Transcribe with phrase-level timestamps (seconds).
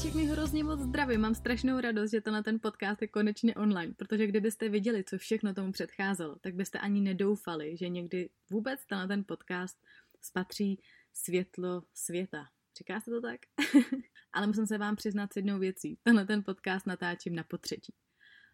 [0.00, 3.94] všechny hrozně moc zdravím, mám strašnou radost, že to na ten podcast je konečně online,
[3.94, 9.06] protože kdybyste viděli, co všechno tomu předcházelo, tak byste ani nedoufali, že někdy vůbec na
[9.06, 9.78] ten podcast
[10.20, 10.82] spatří
[11.12, 12.46] světlo světa.
[12.78, 13.40] Říká se to tak?
[14.32, 15.98] Ale musím se vám přiznat s jednou věcí.
[16.02, 17.94] Tenhle ten podcast natáčím na potřetí.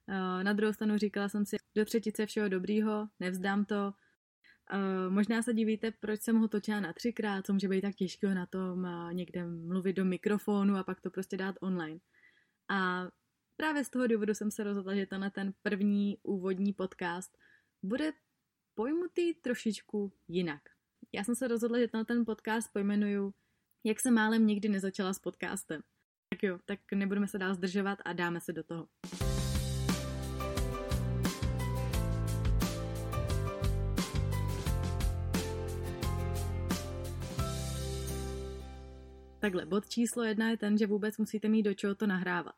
[0.09, 3.93] Eh, na druhou stranu říkala jsem si, do třetice všeho dobrýho, nevzdám to.
[5.09, 8.47] Možná se divíte, proč jsem ho točila na třikrát, co může být tak těžkého na
[8.47, 12.01] tom někde mluvit do mikrofonu a pak to prostě dát online.
[12.69, 13.09] A
[13.57, 17.39] právě z toho důvodu jsem se rozhodla, že tenhle ten první úvodní podcast
[17.83, 18.13] bude
[18.75, 20.63] pojmutý trošičku jinak.
[21.13, 23.35] Já jsem se rozhodla, že ten podcast pojmenuju
[23.85, 25.83] Jak se málem nikdy nezačala s podcastem.
[26.29, 28.89] Tak jo, tak nebudeme se dál zdržovat a dáme se do toho.
[39.47, 42.55] Takhle, bod číslo jedna je ten, že vůbec musíte mít do čeho to nahrávat.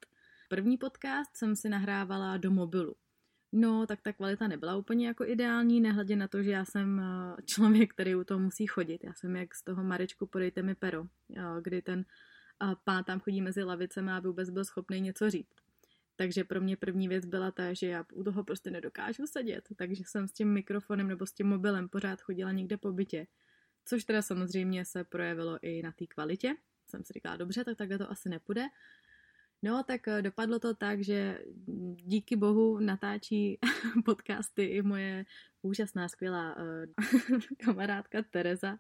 [0.48, 2.97] První podcast jsem si nahrávala do mobilu.
[3.53, 7.42] No, tak ta kvalita nebyla úplně jako ideální, nehledě na to, že já jsem eh,
[7.44, 9.05] člověk, který u toho musí chodit.
[9.05, 12.05] Já jsem jak z toho Marečku podejte mi pero, eh, kdy ten
[12.62, 15.55] eh, pán tam chodí mezi lavicemi a vůbec byl schopný něco říct.
[16.16, 20.03] Takže pro mě první věc byla ta, že já u toho prostě nedokážu sedět, takže
[20.06, 23.27] jsem s tím mikrofonem nebo s tím mobilem pořád chodila někde po bytě.
[23.84, 26.56] Což teda samozřejmě se projevilo i na té kvalitě.
[26.88, 28.66] Jsem si říkala, dobře, tak takhle to asi nepůjde.
[29.62, 31.38] No, tak eh, dopadlo to tak, že
[31.94, 33.59] díky bohu natáčí
[34.04, 35.25] podcasty i moje
[35.62, 38.78] úžasná, skvělá uh, kamarádka Tereza.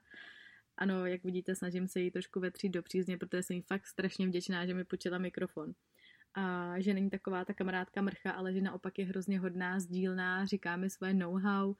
[0.76, 4.26] Ano, jak vidíte, snažím se jí trošku vetřít do přízně, protože jsem jí fakt strašně
[4.26, 5.72] vděčná, že mi počila mikrofon.
[6.34, 10.76] A že není taková ta kamarádka mrcha, ale že naopak je hrozně hodná, sdílná, říká
[10.76, 11.74] mi svoje know-how.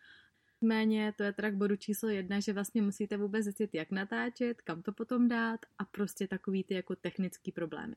[0.61, 4.63] Méně to je teda k bodu číslo jedna, že vlastně musíte vůbec zjistit, jak natáčet,
[4.63, 7.95] kam to potom dát a prostě takový ty jako technický problémy.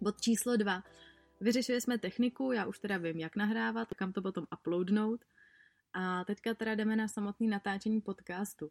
[0.00, 0.82] Bod číslo dva.
[1.40, 5.24] Vyřešili jsme techniku, já už teda vím, jak nahrávat, kam to potom uploadnout.
[5.92, 8.70] A teďka teda jdeme na samotný natáčení podcastu.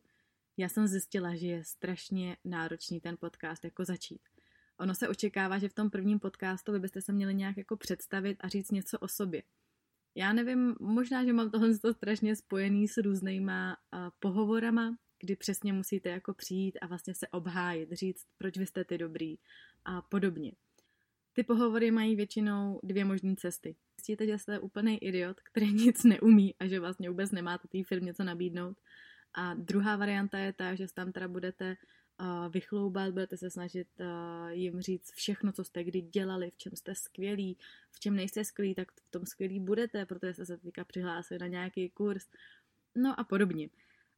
[0.57, 4.21] Já jsem zjistila, že je strašně náročný ten podcast jako začít.
[4.79, 8.37] Ono se očekává, že v tom prvním podcastu vy byste se měli nějak jako představit
[8.39, 9.43] a říct něco o sobě.
[10.15, 16.09] Já nevím, možná, že mám tohle strašně spojený s různýma uh, pohovorama, kdy přesně musíte
[16.09, 19.35] jako přijít a vlastně se obhájit, říct, proč vy jste ty dobrý
[19.85, 20.51] a podobně.
[21.33, 23.75] Ty pohovory mají většinou dvě možné cesty.
[23.97, 28.13] Zjistíte, že jste úplný idiot, který nic neumí a že vlastně vůbec nemáte té firmě
[28.13, 28.77] co nabídnout.
[29.37, 31.77] A druhá varianta je ta, že tam teda budete
[32.19, 36.75] uh, vychloubat, budete se snažit uh, jim říct všechno, co jste kdy dělali, v čem
[36.75, 37.57] jste skvělí,
[37.91, 41.47] v čem nejste skvělí, tak v tom skvělí budete, protože jste se teďka přihlásili na
[41.47, 42.27] nějaký kurz,
[42.95, 43.69] no a podobně.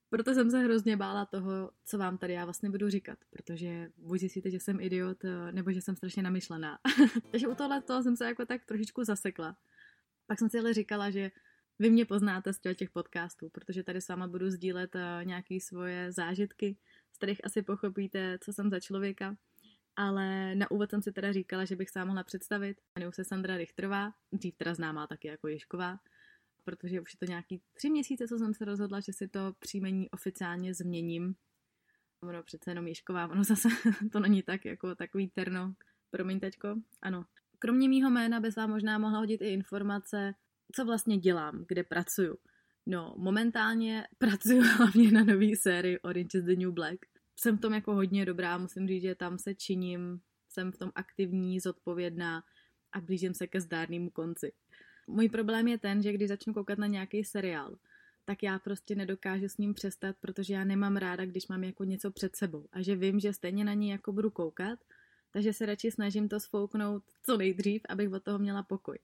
[0.09, 4.19] Proto jsem se hrozně bála toho, co vám tady já vlastně budu říkat, protože buď
[4.19, 6.79] zjistíte, že jsem idiot, eh, nebo že jsem strašně namyšlená.
[7.31, 9.57] Takže u tohle toho jsem se jako tak trošičku zasekla.
[10.27, 11.31] Pak jsem si ale říkala, že
[11.79, 16.11] vy mě poznáte z těch podcastů, protože tady s váma budu sdílet eh, nějaké svoje
[16.11, 16.77] zážitky,
[17.13, 19.35] z kterých asi pochopíte, co jsem za člověka.
[19.95, 22.81] Ale na úvod jsem si teda říkala, že bych se mohla představit.
[22.95, 25.99] Jmenuji se Sandra Richtrová, dřív teda známá taky jako Ješková
[26.69, 30.09] protože už je to nějaký tři měsíce, co jsem se rozhodla, že si to příjmení
[30.09, 31.35] oficiálně změním.
[32.23, 33.69] Ono přece jenom Ježková, ono zase
[34.11, 35.73] to není tak jako takový terno.
[36.09, 36.75] Promiň, teďko?
[37.01, 37.25] Ano.
[37.59, 40.33] Kromě mýho jména bys vám možná mohla hodit i informace,
[40.75, 42.37] co vlastně dělám, kde pracuju.
[42.85, 46.99] No, momentálně pracuji hlavně na nové sérii Orange is the New Black.
[47.35, 50.19] Jsem v tom jako hodně dobrá, musím říct, že tam se činím,
[50.49, 52.43] jsem v tom aktivní, zodpovědná
[52.91, 54.51] a blížím se ke zdárnému konci
[55.09, 57.75] můj problém je ten, že když začnu koukat na nějaký seriál,
[58.25, 62.11] tak já prostě nedokážu s ním přestat, protože já nemám ráda, když mám jako něco
[62.11, 64.79] před sebou a že vím, že stejně na ní jako budu koukat,
[65.31, 68.97] takže se radši snažím to sfouknout co nejdřív, abych od toho měla pokoj.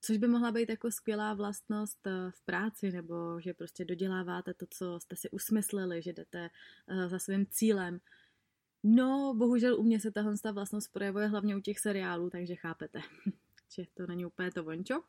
[0.00, 4.66] Což by mohla být jako skvělá vlastnost eh, v práci, nebo že prostě doděláváte to,
[4.70, 6.50] co jste si usmysleli, že jdete
[6.88, 8.00] eh, za svým cílem.
[8.82, 13.00] No, bohužel u mě se tahle vlastnost projevuje hlavně u těch seriálů, takže chápete,
[13.74, 15.02] že to není úplně to vončo.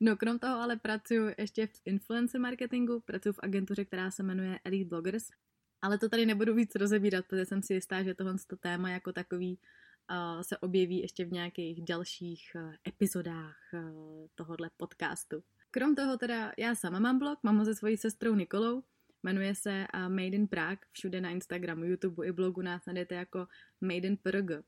[0.00, 4.58] No, krom toho ale pracuji ještě v influencer marketingu, pracuji v agentuře, která se jmenuje
[4.64, 5.30] Elite Bloggers,
[5.82, 9.58] ale to tady nebudu víc rozebírat, protože jsem si jistá, že tohle téma jako takový
[10.42, 15.42] se objeví ještě v nějakých dalších uh, epizodách uh, tohohle podcastu.
[15.70, 18.82] Krom toho teda já sama mám blog, mám ho se svojí sestrou Nikolou,
[19.22, 23.46] jmenuje se uh, Made in Prague, všude na Instagramu, YouTube i blogu nás najdete jako
[23.80, 24.62] Made in Prague.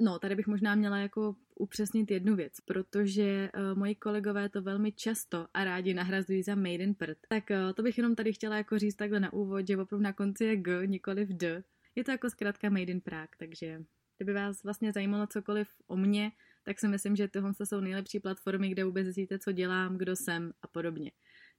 [0.00, 4.92] No, tady bych možná měla jako upřesnit jednu věc, protože uh, moji kolegové to velmi
[4.92, 7.18] často a rádi nahrazují za Made in Prd.
[7.28, 10.12] Tak uh, to bych jenom tady chtěla jako říct takhle na úvod, že opravdu na
[10.12, 11.64] konci je G, nikoli v D.
[11.94, 13.82] Je to jako zkrátka Made in Prague, takže
[14.18, 16.32] kdyby vás vlastně zajímalo cokoliv o mně,
[16.62, 20.52] tak si myslím, že tohle jsou nejlepší platformy, kde vůbec zjistíte, co dělám, kdo jsem
[20.62, 21.10] a podobně.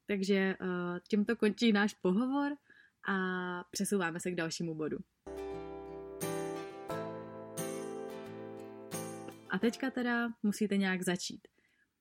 [0.05, 0.67] Takže uh,
[1.07, 2.51] tímto končí náš pohovor
[3.07, 3.15] a
[3.71, 4.97] přesouváme se k dalšímu bodu.
[9.49, 11.47] A teďka teda musíte nějak začít.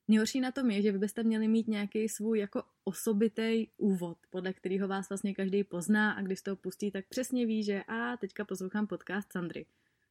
[0.09, 4.53] Nejhorší na tom je, že vy byste měli mít nějaký svůj jako osobitý úvod, podle
[4.53, 8.45] kterého vás vlastně každý pozná a když to pustí, tak přesně ví, že a teďka
[8.45, 9.67] poslouchám podcast Sandry.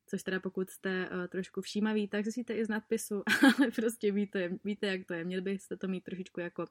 [0.09, 3.24] Což teda pokud jste uh, trošku všímaví, tak zjistíte i z nadpisu,
[3.57, 5.24] ale prostě víte, víte, jak to je.
[5.24, 6.65] Měli byste to mít trošičku jako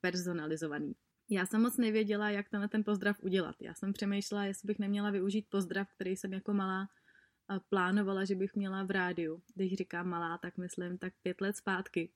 [0.00, 0.92] personalizovaný.
[1.30, 3.56] Já jsem moc nevěděla, jak tenhle ten pozdrav udělat.
[3.60, 6.88] Já jsem přemýšlela, jestli bych neměla využít pozdrav, který jsem jako malá
[7.68, 9.42] plánovala, že bych měla v rádiu.
[9.54, 12.12] Když říkám malá, tak myslím tak pět let zpátky.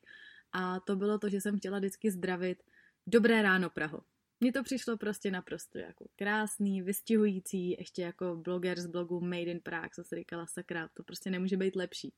[0.53, 2.63] A to bylo to, že jsem chtěla vždycky zdravit
[3.07, 4.03] Dobré ráno, Praho.
[4.41, 9.61] Mně to přišlo prostě naprosto jako krásný, vystihující, ještě jako bloger z blogu Made in
[9.61, 12.15] Prague, co se říkala sakra, to prostě nemůže být lepší.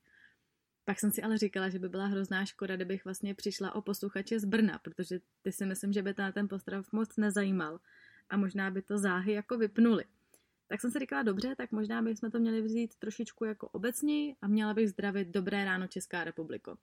[0.85, 4.39] Pak jsem si ale říkala, že by byla hrozná škoda, kdybych vlastně přišla o posluchače
[4.39, 7.79] z Brna, protože ty si myslím, že by ten postrav moc nezajímal
[8.29, 10.03] a možná by to záhy jako vypnuli.
[10.67, 14.47] Tak jsem si říkala, dobře, tak možná bychom to měli vzít trošičku jako obecněji a
[14.47, 16.77] měla bych zdravit Dobré ráno Česká republiko.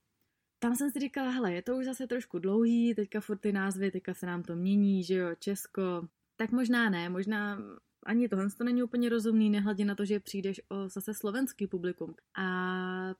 [0.58, 3.90] Tam jsem si říkala, hele, je to už zase trošku dlouhý, teďka furt ty názvy,
[3.90, 6.08] teďka se nám to mění, že jo, Česko.
[6.36, 7.58] Tak možná ne, možná
[8.06, 12.14] ani tohle to není úplně rozumný, nehledě na to, že přijdeš o zase slovenský publikum.
[12.36, 12.44] A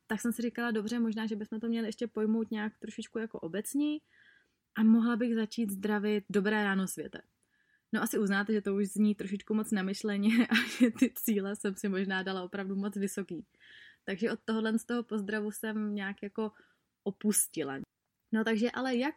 [0.07, 3.39] tak jsem si říkala, dobře, možná, že bychom to měli ještě pojmout nějak trošičku jako
[3.41, 3.99] obecní
[4.75, 7.23] a mohla bych začít zdravit Dobré ráno světe.
[7.93, 11.75] No asi uznáte, že to už zní trošičku moc namyšleně a že ty cíle jsem
[11.75, 13.47] si možná dala opravdu moc vysoký.
[14.05, 16.53] Takže od tohohle z toho pozdravu jsem nějak jako
[17.07, 17.79] opustila.
[18.33, 19.15] No takže ale jak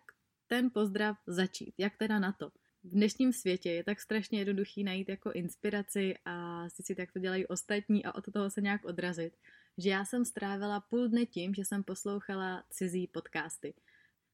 [0.47, 1.73] ten pozdrav začít?
[1.77, 2.49] Jak teda na to?
[2.83, 7.47] V dnešním světě je tak strašně jednoduchý najít jako inspiraci a zjistit, jak to dělají
[7.47, 9.37] ostatní a od toho se nějak odrazit,
[9.77, 13.73] že já jsem strávila půl dne tím, že jsem poslouchala cizí podcasty.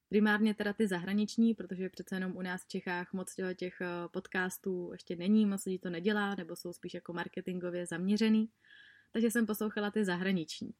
[0.08, 4.88] Primárně teda ty zahraniční, protože přece jenom u nás v Čechách moc těch eh, podcastů
[4.92, 8.48] ještě není, moc lidí to nedělá, nebo jsou spíš jako marketingově zaměřený.
[9.12, 10.74] Takže jsem poslouchala ty zahraniční.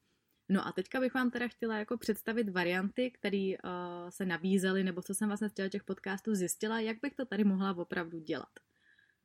[0.49, 5.03] No a teďka bych vám teda chtěla jako představit varianty, které uh, se nabízely, nebo
[5.03, 8.49] co jsem vlastně z těch podcastů zjistila, jak bych to tady mohla opravdu dělat.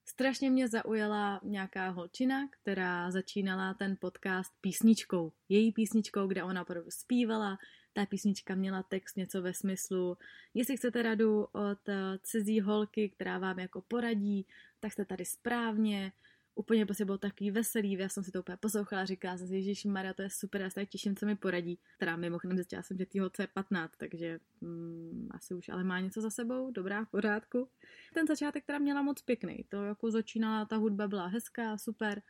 [0.06, 5.32] Strašně mě zaujala nějaká holčina, která začínala ten podcast písničkou.
[5.50, 7.58] Její písničkou, kde ona opravdu zpívala,
[7.94, 10.18] ta písnička měla text něco ve smyslu,
[10.54, 14.48] jestli chcete radu od eh, cizí holky, která vám jako poradí,
[14.80, 16.12] tak jste tady správně,
[16.62, 19.86] úplně prostě bylo takový veselý, já jsem si to úplně poslouchala, říkala jsem si, Ježíš
[19.86, 21.80] Maria, to je super, já se tak těším, co mi poradí.
[21.98, 26.22] Teda mimochodem zjistila jsem, že týho je 15, takže mm, asi už ale má něco
[26.22, 27.70] za sebou, dobrá, v pořádku.
[28.13, 32.22] Ten začátek teda měla moc pěkný, to jako začínala, ta hudba byla hezká, super,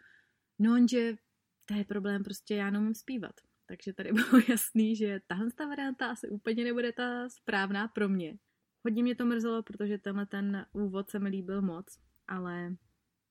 [0.60, 1.18] no že
[1.66, 3.36] to je problém, prostě já nemůžu zpívat.
[3.66, 8.38] Takže tady bylo jasný, že tahle ta varianta asi úplně nebude ta správná pro mě.
[8.84, 12.76] Hodně mě to mrzelo, protože tenhle ten úvod se mi líbil moc, ale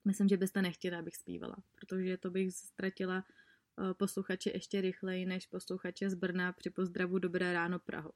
[0.05, 5.47] myslím, že byste nechtěli, abych zpívala, protože to bych ztratila eh, posluchače ještě rychleji než
[5.47, 8.13] posluchače z Brna při pozdravu Dobré ráno Praho.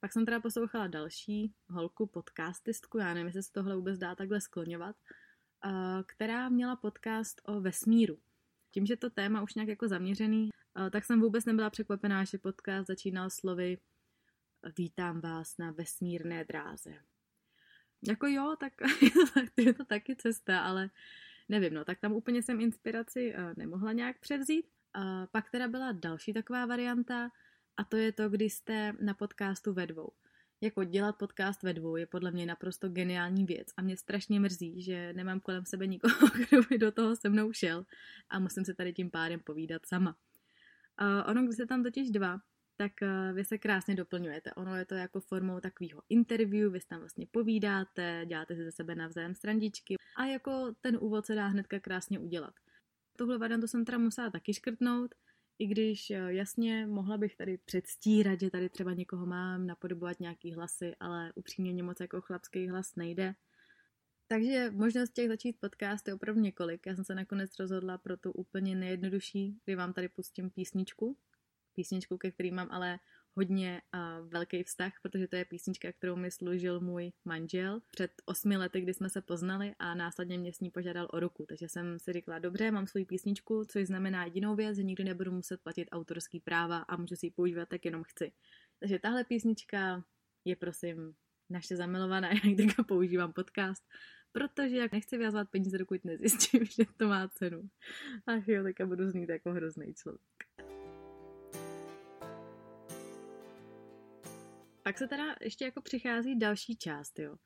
[0.00, 4.40] Pak jsem teda poslouchala další holku, podcastistku, já nevím, jestli se tohle vůbec dá takhle
[4.40, 4.96] skloňovat,
[5.64, 5.70] eh,
[6.06, 8.18] která měla podcast o vesmíru.
[8.70, 10.50] Tím, že to téma už nějak jako zaměřený,
[10.86, 13.78] eh, tak jsem vůbec nebyla překvapená, že podcast začínal slovy
[14.78, 17.09] Vítám vás na vesmírné dráze.
[18.08, 18.72] Jako jo, tak
[19.56, 20.90] je to taky cesta, ale
[21.48, 24.66] nevím, no, tak tam úplně jsem inspiraci eh, nemohla nějak převzít.
[24.94, 27.30] A pak teda byla další taková varianta
[27.76, 30.12] a to je to, kdy jste na podcastu ve dvou.
[30.60, 34.82] Jako dělat podcast ve dvou je podle mě naprosto geniální věc a mě strašně mrzí,
[34.82, 37.86] že nemám kolem sebe nikoho, kdo by do toho se mnou šel
[38.28, 40.16] a musím se tady tím pádem povídat sama.
[41.00, 42.40] Uh, ono, když se tam totiž dva,
[42.80, 44.54] tak uh, vy se krásně doplňujete.
[44.54, 48.94] Ono je to jako formou takového interview, vy tam vlastně povídáte, děláte si ze sebe
[48.94, 52.54] navzájem strandičky a jako ten úvod se dá hnedka krásně udělat.
[53.18, 55.14] Tuhle variantu jsem teda musela taky škrtnout,
[55.58, 60.52] I když eh, jasně mohla bych tady předstírat, že tady třeba někoho mám, napodobovat nějaký
[60.52, 63.34] hlasy, ale upřímně mě moc jako chlapský hlas nejde.
[64.28, 66.86] Takže možnost těch začít podcast je opravdu několik.
[66.86, 71.16] Já jsem se nakonec rozhodla pro tu úplně nejjednodušší, kdy vám tady pustím písničku.
[71.80, 72.98] Písničku, ke který mám ale
[73.36, 78.56] hodně uh, velký vztah, protože to je písnička, kterou mi služil můj manžel před osmi
[78.56, 81.46] lety, kdy jsme se poznali a následně mě s ní požádal o ruku.
[81.48, 85.32] Takže jsem si říkala, dobře, mám svou písničku, což znamená jedinou věc, že nikdy nebudu
[85.32, 88.32] muset platit autorský práva a můžu si ji používat, tak jenom chci.
[88.80, 90.04] Takže tahle písnička
[90.44, 91.14] je prosím
[91.50, 93.84] naše zamilovaná, já teďka používám podcast,
[94.32, 97.62] protože jak nechci vyjazovat peníze, dokud nezjistím, že to má cenu.
[98.26, 100.49] Ach jo, teďka budu znít jako hrozný člověk.
[104.82, 107.36] Pak se teda ještě jako přichází další část, jo.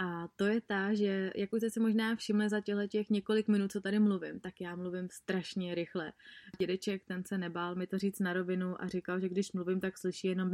[0.00, 3.48] A to je ta, že jak už jste si možná všimli za těchto těch několik
[3.48, 6.12] minut, co tady mluvím, tak já mluvím strašně rychle.
[6.58, 9.98] Dědeček, ten se nebál mi to říct na rovinu a říkal, že když mluvím, tak
[9.98, 10.50] slyší jenom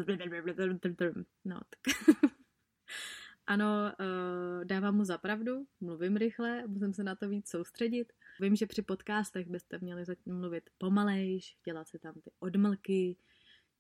[1.45, 1.95] no, tak
[3.47, 3.67] ano,
[4.01, 8.13] uh, dávám mu zapravdu, mluvím rychle, musím se na to víc soustředit.
[8.41, 13.17] Vím, že při podcastech byste měli mluvit pomalejš, dělat si tam ty odmlky,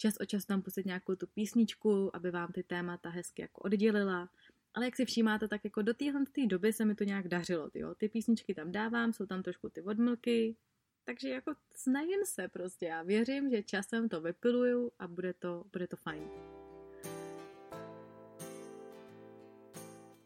[0.00, 4.30] čas od času tam pustit nějakou tu písničku, aby vám ty témata hezky jako oddělila.
[4.74, 7.70] Ale jak si všímáte, tak jako do téhle doby se mi to nějak dařilo.
[7.74, 7.94] Jo?
[7.94, 10.56] Ty písničky tam dávám, jsou tam trošku ty odmlky,
[11.04, 12.86] takže jako snažím se prostě.
[12.86, 16.22] Já věřím, že časem to vypiluju a bude to, bude to fajn.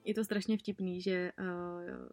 [0.04, 2.09] Je to strašně vtipný, že uh,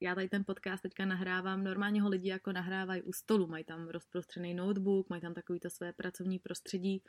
[0.00, 3.88] já tady ten podcast teďka nahrávám, normálně ho lidi jako nahrávají u stolu, mají tam
[3.88, 7.02] rozprostřený notebook, mají tam takový to své pracovní prostředí.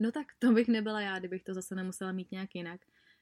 [0.00, 2.80] No tak to bych nebyla já, kdybych to zase nemusela mít nějak jinak.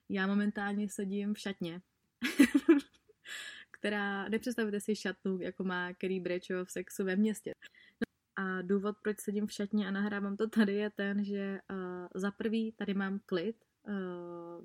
[0.09, 1.81] Já momentálně sedím v šatně,
[3.71, 7.55] která, nepředstavujte si šatnu, jako má Kerry Bradshaw v sexu ve městě.
[8.01, 12.09] No a důvod, proč sedím v šatně a nahrávám to tady, je ten, že uh,
[12.15, 13.57] za prvý tady mám klid,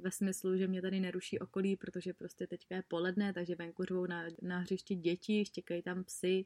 [0.01, 4.05] ve smyslu, že mě tady neruší okolí, protože prostě teďka je poledne, takže venku řvou
[4.05, 6.45] na, na hřišti děti, štěkají tam psy,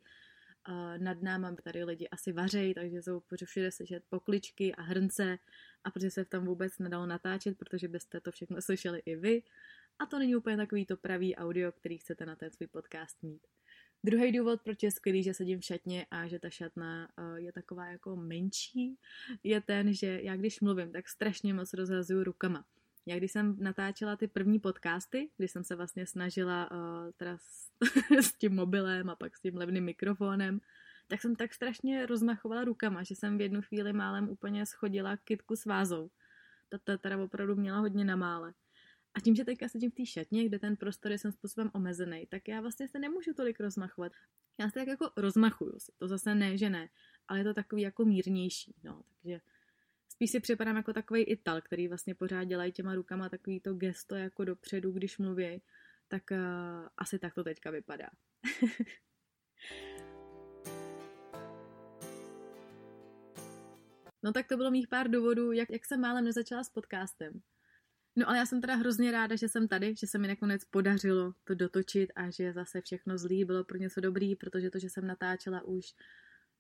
[0.70, 5.40] uh, nad náma tady lidi asi vařejí, takže jsou všude slyšet pokličky a hrnce
[5.84, 9.44] a protože se v tom vůbec nedalo natáčet, protože byste to všechno slyšeli i vy
[10.00, 13.48] a to není úplně takový to pravý audio, který chcete na ten svůj podcast mít.
[14.04, 17.52] Druhý důvod, proč je skvělý, že sedím v šatně a že ta šatna uh, je
[17.52, 18.98] taková jako menší,
[19.44, 22.66] je ten, že já když mluvím, tak strašně moc rozhazuju rukama.
[23.06, 26.78] Já když jsem natáčela ty první podcasty, kdy jsem se vlastně snažila uh,
[27.18, 27.72] teda s,
[28.22, 30.62] s tím mobilem a pak s tím levným mikrofonem,
[31.08, 35.56] tak jsem tak strašně rozmachovala rukama, že jsem v jednu chvíli málem úplně schodila kitku
[35.56, 36.10] s vázou.
[36.70, 38.54] Ta, ta teda opravdu měla hodně na mále.
[39.14, 42.28] A tím, že teďka sedím v té šatně, kde ten prostor je svým způsobem omezený,
[42.30, 44.12] tak já vlastně se nemůžu tolik rozmachovat.
[44.60, 46.90] Já se tak jako rozmachuju si, to zase ne, že ne,
[47.28, 49.42] ale je to takový jako mírnější, no, takže
[50.10, 54.16] spíš si připadám jako takový Ital, který vlastně pořád dělají těma rukama takový to gesto
[54.16, 55.62] jako dopředu, když mluví,
[56.08, 56.38] tak uh,
[56.98, 58.10] asi tak to teďka vypadá.
[64.24, 67.42] no tak to bylo mých pár důvodů, jak, jak jsem málem nezačala s podcastem.
[68.16, 71.34] No ale já jsem teda hrozně ráda, že jsem tady, že se mi nakonec podařilo
[71.44, 75.08] to dotočit a že zase všechno zlý bylo pro něco dobrý, protože to, že jsem
[75.08, 75.86] natáčela už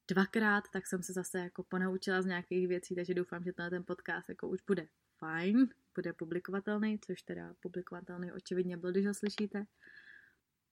[0.07, 4.29] dvakrát, tak jsem se zase jako ponaučila z nějakých věcí, takže doufám, že ten podcast
[4.29, 9.65] jako už bude fajn, bude publikovatelný, což teda publikovatelný očividně byl, když ho slyšíte.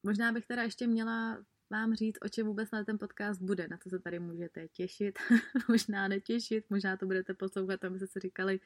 [0.04, 3.78] Možná bych teda ještě měla vám říct, o čem vůbec na ten podcast bude, na
[3.78, 5.20] co se tady můžete těšit,
[5.68, 8.60] možná netěšit, možná to budete poslouchat, abyste si říkali,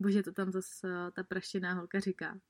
[0.00, 2.40] bože, to tam zase ta praštěná holka říká.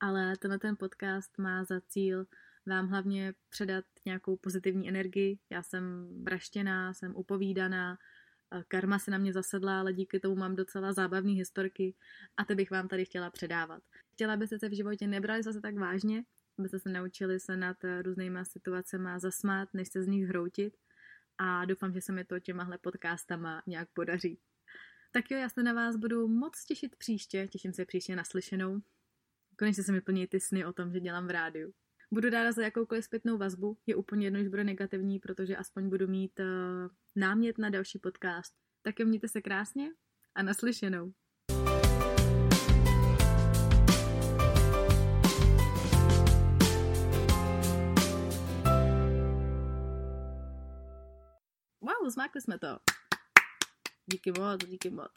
[0.00, 2.26] Ale tenhle ten podcast má za cíl
[2.66, 5.38] vám hlavně předat nějakou pozitivní energii.
[5.50, 7.98] Já jsem praštěná, jsem upovídaná,
[8.68, 11.94] karma se na mě zasedla, ale díky tomu mám docela zábavné historky
[12.36, 13.82] a ty bych vám tady chtěla předávat.
[14.12, 16.24] Chtěla byste se v životě nebrali zase tak vážně,
[16.58, 20.76] abyste se naučili se nad různýma situacemi zasmát, než se z nich hroutit
[21.38, 24.38] a doufám, že se mi to těmahle podcastama nějak podaří.
[25.16, 28.80] Tak jo, já se na vás budu moc těšit příště, těším se příště naslyšenou.
[29.58, 31.72] Konečně se mi plní ty sny o tom, že dělám v rádiu.
[32.12, 36.08] Budu ráda za jakoukoliv zpětnou vazbu, je úplně jedno, že bude negativní, protože aspoň budu
[36.08, 36.46] mít uh,
[37.14, 38.54] námět na další podcast.
[38.82, 39.90] Tak jo, mějte se krásně
[40.34, 41.12] a naslyšenou.
[51.80, 52.78] Wow, zmákli jsme to.
[54.06, 55.10] Díky moc, díky moc.